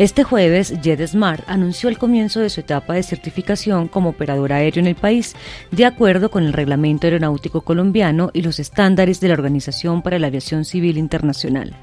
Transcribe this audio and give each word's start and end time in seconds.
Este 0.00 0.24
jueves, 0.24 0.72
JetSmart 0.80 1.44
anunció 1.46 1.90
el 1.90 1.98
comienzo 1.98 2.40
de 2.40 2.48
su 2.48 2.60
etapa 2.60 2.94
de 2.94 3.02
certificación 3.02 3.86
como 3.86 4.08
operador 4.08 4.50
aéreo 4.50 4.80
en 4.80 4.86
el 4.86 4.94
país, 4.94 5.36
de 5.72 5.84
acuerdo 5.84 6.30
con 6.30 6.42
el 6.42 6.54
Reglamento 6.54 7.06
Aeronáutico 7.06 7.60
Colombiano 7.60 8.30
y 8.32 8.40
los 8.40 8.60
estándares 8.60 9.20
de 9.20 9.28
la 9.28 9.34
Organización 9.34 10.00
para 10.00 10.18
la 10.18 10.28
Aviación 10.28 10.64
Civil 10.64 10.96
Internacional. 10.96 11.74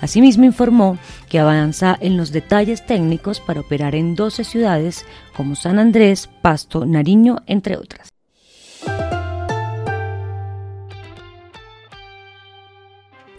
Asimismo, 0.00 0.44
informó 0.44 0.98
que 1.28 1.38
avanza 1.38 1.96
en 2.00 2.16
los 2.16 2.32
detalles 2.32 2.84
técnicos 2.84 3.38
para 3.38 3.60
operar 3.60 3.94
en 3.94 4.16
12 4.16 4.42
ciudades 4.42 5.06
como 5.36 5.54
San 5.54 5.78
Andrés, 5.78 6.28
Pasto, 6.42 6.84
Nariño, 6.84 7.44
entre 7.46 7.76
otras. 7.76 8.11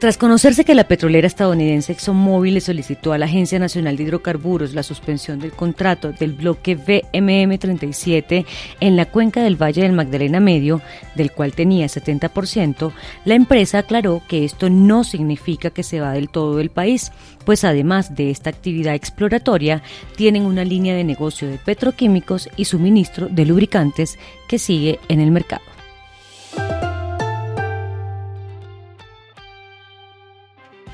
Tras 0.04 0.18
conocerse 0.18 0.66
que 0.66 0.76
la 0.76 0.90
petrolera 0.90 1.28
estadounidense 1.28 1.94
ExxonMobil 1.94 2.56
le 2.56 2.60
solicitó 2.60 3.14
a 3.14 3.18
la 3.18 3.24
Agencia 3.24 3.58
Nacional 3.58 3.96
de 3.96 4.04
Hidrocarburos 4.04 4.74
la 4.74 4.84
suspensión 4.84 5.40
del 5.40 5.54
contrato 5.54 6.12
del 6.12 6.34
bloque 6.34 6.76
VMM 6.76 7.58
37 7.58 8.46
en 8.82 8.98
la 8.98 9.06
cuenca 9.06 9.42
del 9.42 9.56
Valle 9.56 9.84
del 9.84 9.94
Magdalena 9.94 10.42
Medio, 10.42 10.82
del 11.16 11.32
cual 11.32 11.54
tenía 11.54 11.86
70%, 11.86 12.92
la 13.24 13.36
empresa 13.36 13.78
aclaró 13.78 14.22
que 14.28 14.44
esto 14.44 14.70
no 14.70 15.06
significa 15.06 15.70
que 15.70 15.84
se 15.84 16.02
va 16.02 16.12
del 16.12 16.28
todo 16.28 16.58
del 16.58 16.70
país, 16.70 17.14
pues 17.46 17.64
además 17.64 18.14
de 18.14 18.30
esta 18.30 18.50
actividad 18.50 18.96
exploratoria, 18.96 19.84
tienen 20.18 20.44
una 20.44 20.66
línea 20.66 20.96
de 20.96 21.06
negocio 21.06 21.48
de 21.48 21.60
petroquímicos 21.60 22.50
y 22.58 22.66
suministro 22.66 23.30
de 23.30 23.46
lubricantes 23.46 24.20
que 24.50 24.60
sigue 24.60 25.00
en 25.08 25.22
el 25.22 25.32
mercado. 25.32 25.73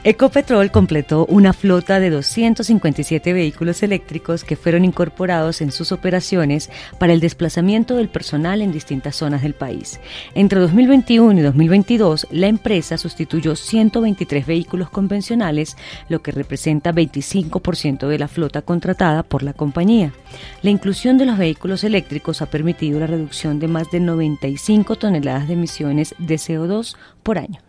Ecopetrol 0.05 0.71
completó 0.71 1.25
una 1.25 1.51
flota 1.51 1.99
de 1.99 2.09
257 2.09 3.33
vehículos 3.33 3.83
eléctricos 3.83 4.45
que 4.45 4.55
fueron 4.55 4.85
incorporados 4.85 5.59
en 5.59 5.73
sus 5.73 5.91
operaciones 5.91 6.69
para 6.97 7.11
el 7.11 7.19
desplazamiento 7.19 7.97
del 7.97 8.07
personal 8.07 8.61
en 8.61 8.71
distintas 8.71 9.17
zonas 9.17 9.41
del 9.41 9.55
país. 9.55 9.99
Entre 10.35 10.57
2021 10.61 11.41
y 11.41 11.43
2022, 11.43 12.27
la 12.31 12.47
empresa 12.47 12.97
sustituyó 12.97 13.57
123 13.57 14.45
vehículos 14.45 14.89
convencionales, 14.89 15.75
lo 16.07 16.21
que 16.21 16.31
representa 16.31 16.93
25% 16.93 18.07
de 18.07 18.19
la 18.19 18.29
flota 18.29 18.61
contratada 18.61 19.23
por 19.23 19.43
la 19.43 19.51
compañía. 19.51 20.13
La 20.61 20.69
inclusión 20.69 21.17
de 21.17 21.25
los 21.25 21.37
vehículos 21.37 21.83
eléctricos 21.83 22.41
ha 22.41 22.45
permitido 22.45 23.01
la 23.01 23.07
reducción 23.07 23.59
de 23.59 23.67
más 23.67 23.91
de 23.91 23.99
95 23.99 24.95
toneladas 24.95 25.49
de 25.49 25.55
emisiones 25.55 26.15
de 26.19 26.35
CO2 26.35 26.95
por 27.21 27.37
año. 27.37 27.68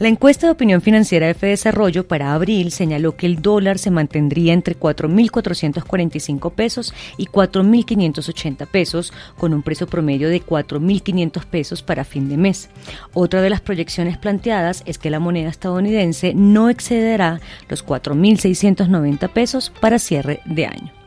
La 0.00 0.08
encuesta 0.08 0.46
de 0.46 0.52
opinión 0.52 0.80
financiera 0.80 1.26
de 1.26 1.48
Desarrollo 1.48 2.08
para 2.08 2.32
abril 2.32 2.72
señaló 2.72 3.16
que 3.16 3.26
el 3.26 3.42
dólar 3.42 3.76
se 3.76 3.90
mantendría 3.90 4.54
entre 4.54 4.74
4.445 4.74 6.52
pesos 6.52 6.94
y 7.18 7.26
4.580 7.26 8.66
pesos, 8.66 9.12
con 9.36 9.52
un 9.52 9.60
precio 9.60 9.86
promedio 9.86 10.30
de 10.30 10.42
4.500 10.42 11.44
pesos 11.44 11.82
para 11.82 12.04
fin 12.04 12.30
de 12.30 12.38
mes. 12.38 12.70
Otra 13.12 13.42
de 13.42 13.50
las 13.50 13.60
proyecciones 13.60 14.16
planteadas 14.16 14.82
es 14.86 14.96
que 14.96 15.10
la 15.10 15.20
moneda 15.20 15.50
estadounidense 15.50 16.32
no 16.32 16.70
excederá 16.70 17.38
los 17.68 17.84
4.690 17.84 19.28
pesos 19.28 19.70
para 19.82 19.98
cierre 19.98 20.40
de 20.46 20.64
año. 20.64 20.99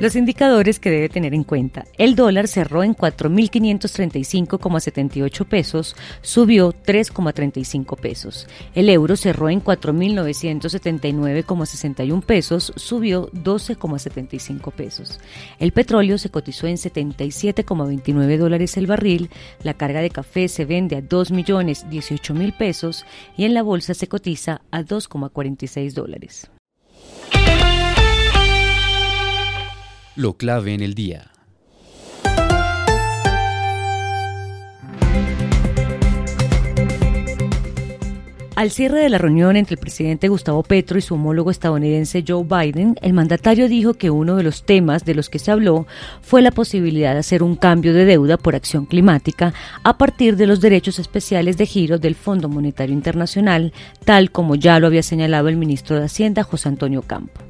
Los 0.00 0.16
indicadores 0.16 0.80
que 0.80 0.90
debe 0.90 1.08
tener 1.10 1.34
en 1.34 1.44
cuenta. 1.44 1.84
El 1.98 2.16
dólar 2.16 2.48
cerró 2.48 2.82
en 2.82 2.96
4.535,78 2.96 5.44
pesos, 5.44 5.94
subió 6.22 6.72
3,35 6.72 8.00
pesos. 8.00 8.48
El 8.74 8.88
euro 8.88 9.16
cerró 9.16 9.50
en 9.50 9.62
4.979,61 9.62 12.22
pesos, 12.22 12.72
subió 12.76 13.30
12,75 13.32 14.72
pesos. 14.72 15.20
El 15.58 15.72
petróleo 15.72 16.16
se 16.16 16.30
cotizó 16.30 16.66
en 16.66 16.76
77,29 16.76 18.38
dólares 18.38 18.78
el 18.78 18.86
barril, 18.86 19.28
la 19.62 19.74
carga 19.74 20.00
de 20.00 20.08
café 20.08 20.48
se 20.48 20.64
vende 20.64 20.96
a 20.96 21.02
2.018.000 21.02 22.56
pesos 22.56 23.04
y 23.36 23.44
en 23.44 23.52
la 23.52 23.62
bolsa 23.62 23.92
se 23.92 24.08
cotiza 24.08 24.62
a 24.70 24.80
2,46 24.80 25.92
dólares. 25.92 26.50
Lo 30.20 30.34
clave 30.34 30.74
en 30.74 30.82
el 30.82 30.92
día. 30.92 31.30
Al 38.54 38.70
cierre 38.70 38.98
de 38.98 39.08
la 39.08 39.16
reunión 39.16 39.56
entre 39.56 39.76
el 39.76 39.80
presidente 39.80 40.28
Gustavo 40.28 40.62
Petro 40.62 40.98
y 40.98 41.00
su 41.00 41.14
homólogo 41.14 41.50
estadounidense 41.50 42.22
Joe 42.28 42.44
Biden, 42.44 42.96
el 43.00 43.14
mandatario 43.14 43.66
dijo 43.66 43.94
que 43.94 44.10
uno 44.10 44.36
de 44.36 44.42
los 44.42 44.64
temas 44.64 45.06
de 45.06 45.14
los 45.14 45.30
que 45.30 45.38
se 45.38 45.52
habló 45.52 45.86
fue 46.20 46.42
la 46.42 46.50
posibilidad 46.50 47.14
de 47.14 47.20
hacer 47.20 47.42
un 47.42 47.56
cambio 47.56 47.94
de 47.94 48.04
deuda 48.04 48.36
por 48.36 48.54
acción 48.54 48.84
climática 48.84 49.54
a 49.84 49.96
partir 49.96 50.36
de 50.36 50.46
los 50.46 50.60
derechos 50.60 50.98
especiales 50.98 51.56
de 51.56 51.64
giro 51.64 51.96
del 51.96 52.14
Fondo 52.14 52.50
Monetario 52.50 52.92
Internacional, 52.92 53.72
tal 54.04 54.30
como 54.30 54.54
ya 54.54 54.80
lo 54.80 54.86
había 54.86 55.02
señalado 55.02 55.48
el 55.48 55.56
ministro 55.56 55.98
de 55.98 56.04
Hacienda 56.04 56.42
José 56.42 56.68
Antonio 56.68 57.00
Campo. 57.00 57.40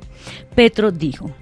Petro 0.54 0.92
dijo, 0.92 1.32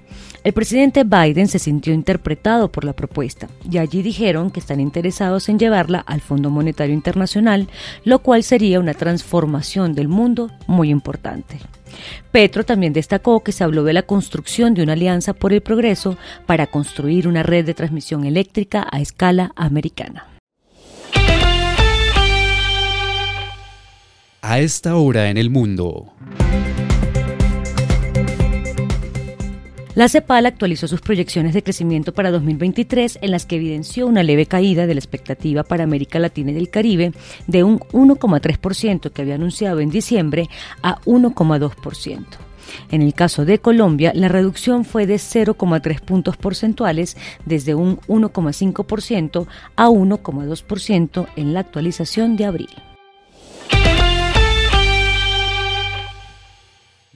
el 0.49 0.53
presidente 0.53 1.03
Biden 1.03 1.47
se 1.47 1.59
sintió 1.59 1.93
interpretado 1.93 2.71
por 2.71 2.83
la 2.83 2.93
propuesta 2.93 3.47
y 3.69 3.77
allí 3.77 4.01
dijeron 4.01 4.49
que 4.49 4.59
están 4.59 4.79
interesados 4.79 5.47
en 5.47 5.59
llevarla 5.59 5.99
al 5.99 6.21
Fondo 6.21 6.49
Monetario 6.49 6.95
Internacional, 6.95 7.67
lo 8.03 8.17
cual 8.23 8.41
sería 8.41 8.79
una 8.79 8.95
transformación 8.95 9.93
del 9.93 10.07
mundo 10.07 10.49
muy 10.65 10.89
importante. 10.89 11.59
Petro 12.31 12.65
también 12.65 12.93
destacó 12.93 13.43
que 13.43 13.51
se 13.51 13.63
habló 13.63 13.83
de 13.83 13.93
la 13.93 14.01
construcción 14.01 14.73
de 14.73 14.81
una 14.81 14.93
alianza 14.93 15.33
por 15.33 15.53
el 15.53 15.61
progreso 15.61 16.17
para 16.47 16.65
construir 16.65 17.27
una 17.27 17.43
red 17.43 17.63
de 17.63 17.75
transmisión 17.75 18.25
eléctrica 18.25 18.87
a 18.91 19.01
escala 19.01 19.51
americana. 19.55 20.25
A 24.41 24.59
esta 24.59 24.95
hora 24.95 25.29
en 25.29 25.37
el 25.37 25.51
mundo. 25.51 26.11
La 29.99 30.07
CEPAL 30.07 30.45
actualizó 30.45 30.87
sus 30.87 31.01
proyecciones 31.01 31.53
de 31.53 31.61
crecimiento 31.61 32.13
para 32.13 32.31
2023 32.31 33.19
en 33.21 33.31
las 33.31 33.45
que 33.45 33.57
evidenció 33.57 34.07
una 34.07 34.23
leve 34.23 34.45
caída 34.45 34.87
de 34.87 34.93
la 34.93 34.99
expectativa 35.01 35.63
para 35.63 35.83
América 35.83 36.19
Latina 36.19 36.53
y 36.53 36.55
el 36.55 36.69
Caribe 36.69 37.11
de 37.47 37.65
un 37.65 37.79
1,3% 37.79 39.11
que 39.11 39.21
había 39.21 39.35
anunciado 39.35 39.81
en 39.81 39.89
diciembre 39.89 40.47
a 40.81 41.01
1,2%. 41.01 42.25
En 42.91 43.01
el 43.01 43.13
caso 43.13 43.43
de 43.43 43.59
Colombia, 43.59 44.13
la 44.15 44.29
reducción 44.29 44.85
fue 44.85 45.05
de 45.05 45.15
0,3 45.15 45.99
puntos 45.99 46.37
porcentuales 46.37 47.17
desde 47.43 47.75
un 47.75 47.99
1,5% 48.07 49.47
a 49.75 49.89
1,2% 49.89 51.27
en 51.35 51.53
la 51.53 51.59
actualización 51.59 52.37
de 52.37 52.45
abril. 52.45 52.88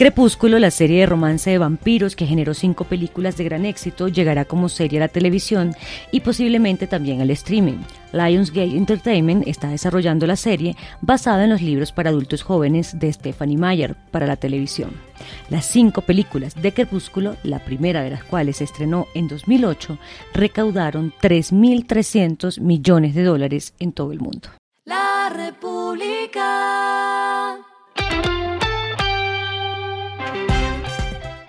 Crepúsculo, 0.00 0.58
la 0.58 0.70
serie 0.70 1.00
de 1.00 1.06
romance 1.06 1.50
de 1.50 1.58
vampiros 1.58 2.16
que 2.16 2.24
generó 2.24 2.54
cinco 2.54 2.84
películas 2.84 3.36
de 3.36 3.44
gran 3.44 3.66
éxito, 3.66 4.08
llegará 4.08 4.46
como 4.46 4.70
serie 4.70 4.98
a 4.98 5.00
la 5.00 5.08
televisión 5.08 5.74
y 6.10 6.20
posiblemente 6.20 6.86
también 6.86 7.20
al 7.20 7.30
streaming. 7.32 7.76
Lionsgate 8.14 8.78
Entertainment 8.78 9.46
está 9.46 9.68
desarrollando 9.68 10.26
la 10.26 10.36
serie 10.36 10.74
basada 11.02 11.44
en 11.44 11.50
los 11.50 11.60
libros 11.60 11.92
para 11.92 12.08
adultos 12.08 12.42
jóvenes 12.42 12.98
de 12.98 13.12
Stephanie 13.12 13.58
Meyer 13.58 13.94
para 14.10 14.26
la 14.26 14.36
televisión. 14.36 14.90
Las 15.50 15.66
cinco 15.66 16.00
películas 16.00 16.54
de 16.54 16.72
Crepúsculo, 16.72 17.36
la 17.42 17.58
primera 17.58 18.02
de 18.02 18.08
las 18.08 18.24
cuales 18.24 18.56
se 18.56 18.64
estrenó 18.64 19.06
en 19.12 19.28
2008, 19.28 19.98
recaudaron 20.32 21.12
3.300 21.20 22.58
millones 22.62 23.14
de 23.14 23.22
dólares 23.22 23.74
en 23.78 23.92
todo 23.92 24.12
el 24.12 24.20
mundo. 24.20 24.48
La 24.86 25.28
República. 25.28 27.19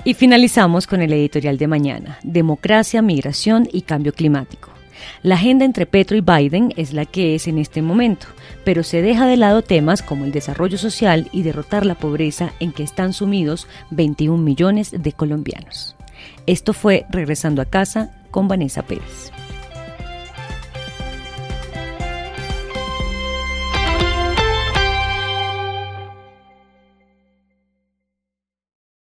Y 0.03 0.15
finalizamos 0.15 0.87
con 0.87 1.01
el 1.01 1.13
editorial 1.13 1.59
de 1.59 1.67
mañana, 1.67 2.17
Democracia, 2.23 3.03
Migración 3.03 3.69
y 3.71 3.83
Cambio 3.83 4.13
Climático. 4.13 4.71
La 5.21 5.35
agenda 5.35 5.63
entre 5.63 5.85
Petro 5.85 6.17
y 6.17 6.21
Biden 6.21 6.73
es 6.75 6.91
la 6.93 7.05
que 7.05 7.35
es 7.35 7.47
en 7.47 7.59
este 7.59 7.83
momento, 7.83 8.25
pero 8.63 8.81
se 8.81 9.03
deja 9.03 9.27
de 9.27 9.37
lado 9.37 9.61
temas 9.61 10.01
como 10.01 10.25
el 10.25 10.31
desarrollo 10.31 10.79
social 10.79 11.29
y 11.31 11.43
derrotar 11.43 11.85
la 11.85 11.95
pobreza 11.95 12.51
en 12.59 12.71
que 12.71 12.81
están 12.81 13.13
sumidos 13.13 13.67
21 13.91 14.41
millones 14.41 14.91
de 14.91 15.11
colombianos. 15.13 15.95
Esto 16.47 16.73
fue 16.73 17.05
Regresando 17.09 17.61
a 17.61 17.65
casa 17.65 18.11
con 18.31 18.47
Vanessa 18.47 18.81
Pérez. 18.81 19.31